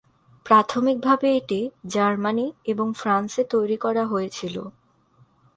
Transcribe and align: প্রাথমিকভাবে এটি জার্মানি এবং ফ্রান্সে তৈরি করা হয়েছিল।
প্রাথমিকভাবে 0.45 1.27
এটি 1.37 1.59
জার্মানি 1.87 2.47
এবং 2.65 2.87
ফ্রান্সে 2.93 3.43
তৈরি 3.53 3.77
করা 3.77 4.03
হয়েছিল। 4.05 4.55